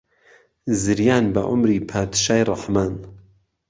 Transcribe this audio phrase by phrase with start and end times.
[0.81, 2.93] زریان به عومری پادشای ڕهحمان